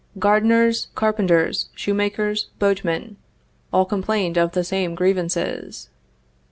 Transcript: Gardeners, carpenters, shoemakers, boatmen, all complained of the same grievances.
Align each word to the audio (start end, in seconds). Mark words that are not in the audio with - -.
Gardeners, 0.17 0.87
carpenters, 0.95 1.69
shoemakers, 1.75 2.49
boatmen, 2.57 3.17
all 3.71 3.85
complained 3.85 4.35
of 4.35 4.53
the 4.53 4.63
same 4.63 4.95
grievances. 4.95 5.89